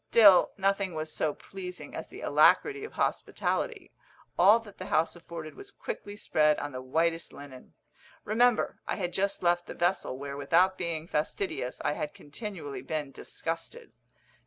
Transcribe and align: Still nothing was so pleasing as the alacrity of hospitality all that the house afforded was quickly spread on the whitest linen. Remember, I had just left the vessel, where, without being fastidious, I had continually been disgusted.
Still 0.09 0.49
nothing 0.57 0.95
was 0.95 1.11
so 1.13 1.35
pleasing 1.35 1.93
as 1.93 2.07
the 2.07 2.21
alacrity 2.21 2.83
of 2.83 2.93
hospitality 2.93 3.91
all 4.35 4.57
that 4.61 4.79
the 4.79 4.87
house 4.87 5.15
afforded 5.15 5.53
was 5.53 5.69
quickly 5.71 6.15
spread 6.15 6.57
on 6.57 6.71
the 6.71 6.81
whitest 6.81 7.31
linen. 7.31 7.75
Remember, 8.23 8.79
I 8.87 8.95
had 8.95 9.13
just 9.13 9.43
left 9.43 9.67
the 9.67 9.75
vessel, 9.75 10.17
where, 10.17 10.35
without 10.37 10.75
being 10.75 11.07
fastidious, 11.07 11.79
I 11.85 11.91
had 11.93 12.15
continually 12.15 12.81
been 12.81 13.11
disgusted. 13.11 13.91